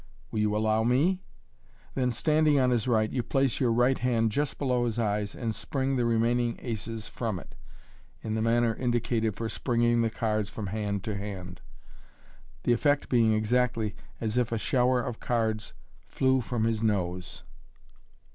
Will 0.31 0.39
you 0.39 0.57
allow 0.57 0.83
me 0.83 1.21
'"Then, 1.93 2.09
standing 2.11 2.59
on 2.59 2.71
his 2.71 2.87
right, 2.87 3.07
you 3.11 3.21
place 3.21 3.59
your 3.59 3.71
right 3.71 3.99
hand 3.99 4.31
just 4.31 4.57
below 4.57 4.89
hh 4.89 4.97
eyes, 4.99 5.35
and 5.35 5.53
spring 5.53 5.95
the 5.95 6.05
remaining 6.05 6.57
aces 6.59 7.07
from 7.07 7.37
it, 7.37 7.53
in 8.23 8.33
the 8.33 8.41
manner 8.41 8.73
indicated 8.73 9.35
for 9.35 9.47
springing 9.47 10.01
the 10.01 10.09
cards 10.09 10.49
from 10.49 10.65
hand 10.73 11.03
to 11.03 11.15
hand 11.15 11.61
(see 12.65 12.71
page 12.71 12.73
37), 12.73 12.73
the 12.73 12.73
effect 12.73 13.09
being 13.09 13.33
exactly 13.33 13.95
as 14.19 14.39
if 14.39 14.51
a 14.51 14.57
shower 14.57 15.03
of 15.03 15.19
cards 15.19 15.75
f 16.09 16.17
sw 16.23 16.43
from 16.43 16.63
his 16.63 16.81
nose. 16.81 17.43